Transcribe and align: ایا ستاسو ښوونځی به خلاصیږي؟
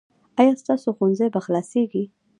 ایا 0.39 0.53
ستاسو 0.61 0.87
ښوونځی 0.97 1.27
به 1.33 1.39
خلاصیږي؟ 1.45 2.03